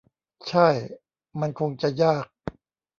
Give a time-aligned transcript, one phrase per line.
[0.47, 0.69] ใช่
[1.39, 2.25] มันคงจะยาก